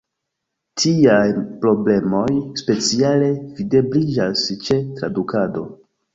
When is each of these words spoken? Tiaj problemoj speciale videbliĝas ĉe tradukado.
Tiaj 0.83 1.27
problemoj 1.65 2.33
speciale 2.63 3.29
videbliĝas 3.61 4.49
ĉe 4.67 4.81
tradukado. 4.97 5.67